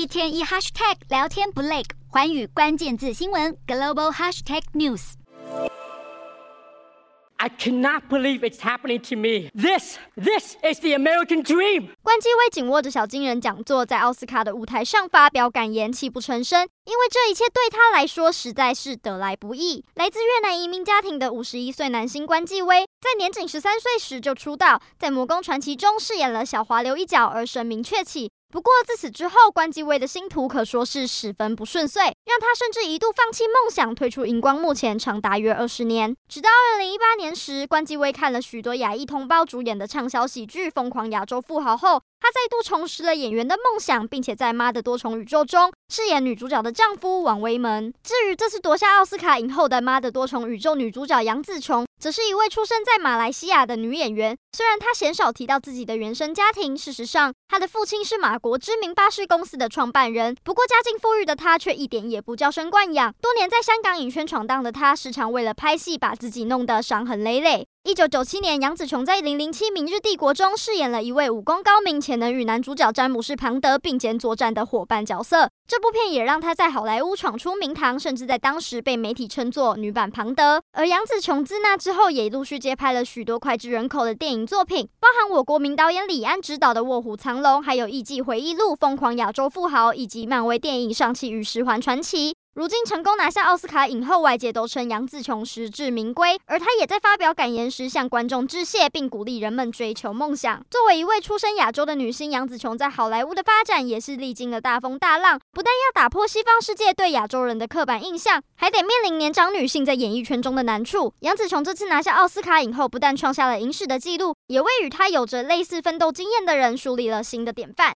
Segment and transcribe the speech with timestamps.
[0.00, 5.12] 一天一 hashtag 聊天不累，环宇关键字新闻 global hashtag news。
[7.36, 9.50] I cannot believe it's happening to me.
[9.52, 11.90] This, this is the American dream.
[12.02, 19.84] 关继威紧握着小金人讲座，在奥斯卡的舞台上发表感言，泣不成声，因为这一切对他来说实在是得来不易。
[19.96, 28.30] 来自越南移民家庭的五十一岁男星关继威，在年仅十三岁时就出道，在《魔宫传奇》中饰演了小华流一角而声名鹊起。
[28.50, 36.16] 不过自此之后，关继威的星途可说是十分不顺遂，让他甚至一度放弃梦想，退出荧光幕前长达约二十年。
[36.28, 47.92] 直到二零一八年时，关继威看了许多亚裔同胞主演的畅销喜剧《疯狂亚洲富豪》后，他再度重拾了演员的梦想，并且在《妈的多重宇宙》中饰演女主角的丈夫王威门。
[48.02, 54.36] 至于这次夺下奥斯卡影后的《妈的多重宇宙》女主角杨紫琼，则是一位出生在马来西亚的女演员。
[54.52, 60.36] 虽然她鲜少提到自己的原生家庭，事实上，她的父亲是马国知名巴士公司的创办人。
[60.44, 63.14] 不过，家境富裕的她却一点也不娇生惯养。
[63.22, 67.66] 多年在香港影圈闯荡的她，时常为了拍戏把自己弄得伤痕累累。
[67.82, 75.48] 一九九七年，杨紫琼在《零零七：明日帝国》中饰演了一位武功高明且能与男主角詹姆士·庞德并肩作战的伙伴角色。
[75.66, 80.62] 这部片也让她在好莱坞闯出名堂，甚至在当时被媒体称作“女版庞德”。
[80.76, 92.32] 而杨紫琼自那之后也陆续接拍了许多脍炙人口的电影作品，包含我国名导演李安执导的《卧虎藏龙》，还有《艺伎回忆录》《疯狂亚洲富豪》，以及漫威电影《上气与十环传奇》。
[92.52, 96.36] 如今成功拿下奥斯卡影后，外界都称杨紫琼实至名归。
[96.46, 100.60] 而她也在发表感言时向观众致谢，并鼓励人们追求梦想。
[100.68, 105.38] 作为一位出身亚洲的女星，杨紫琼在好莱坞的发展也是历经了大风大浪。
[105.52, 111.14] 不但要打破西方世界对亚洲人的刻板印象，还得面临年长女性在演艺圈中的难处。
[111.20, 117.88] 杨紫琼这次拿下奥斯卡影后，不但创下了影史的纪录，也为与她有着类似奋斗经验的人树立了新的典范。